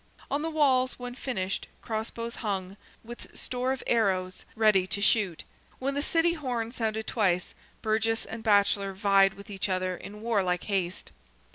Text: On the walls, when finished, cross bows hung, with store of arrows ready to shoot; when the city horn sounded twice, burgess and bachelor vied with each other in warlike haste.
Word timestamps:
On 0.31 0.41
the 0.41 0.49
walls, 0.49 0.97
when 0.97 1.13
finished, 1.13 1.67
cross 1.83 2.09
bows 2.09 2.37
hung, 2.37 2.75
with 3.03 3.37
store 3.37 3.71
of 3.71 3.83
arrows 3.85 4.45
ready 4.55 4.87
to 4.87 4.99
shoot; 4.99 5.43
when 5.77 5.93
the 5.93 6.01
city 6.01 6.33
horn 6.33 6.71
sounded 6.71 7.05
twice, 7.05 7.53
burgess 7.83 8.25
and 8.25 8.41
bachelor 8.43 8.93
vied 8.93 9.35
with 9.35 9.47
each 9.51 9.69
other 9.69 9.95
in 9.95 10.21
warlike 10.23 10.63
haste. 10.63 11.11